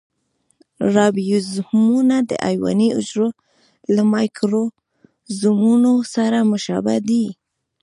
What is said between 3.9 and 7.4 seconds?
له مایکروزومونو سره مشابه دي.